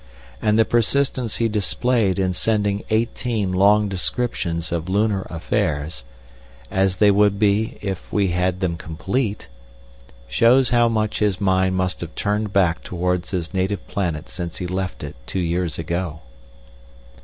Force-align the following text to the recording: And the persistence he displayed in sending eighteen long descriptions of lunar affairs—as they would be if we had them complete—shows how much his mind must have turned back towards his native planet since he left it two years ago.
And 0.41 0.57
the 0.57 0.65
persistence 0.65 1.35
he 1.35 1.47
displayed 1.47 2.17
in 2.17 2.33
sending 2.33 2.81
eighteen 2.89 3.51
long 3.51 3.87
descriptions 3.87 4.71
of 4.71 4.89
lunar 4.89 5.27
affairs—as 5.29 6.95
they 6.95 7.11
would 7.11 7.37
be 7.37 7.77
if 7.83 8.11
we 8.11 8.29
had 8.29 8.61
them 8.61 8.77
complete—shows 8.77 10.71
how 10.71 10.89
much 10.89 11.19
his 11.19 11.39
mind 11.39 11.75
must 11.75 12.01
have 12.01 12.15
turned 12.15 12.51
back 12.51 12.81
towards 12.81 13.29
his 13.29 13.53
native 13.53 13.87
planet 13.87 14.27
since 14.27 14.57
he 14.57 14.65
left 14.65 15.03
it 15.03 15.15
two 15.27 15.39
years 15.39 15.77
ago. 15.77 16.21